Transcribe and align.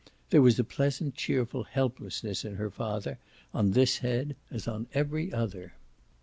There 0.31 0.41
was 0.41 0.57
a 0.57 0.63
pleasant 0.63 1.13
cheerful 1.13 1.63
helplessness 1.65 2.43
in 2.43 2.55
her 2.55 2.71
father 2.71 3.19
on 3.53 3.69
this 3.73 3.99
head 3.99 4.35
as 4.49 4.67
on 4.67 4.87
every 4.95 5.31
other. 5.31 5.75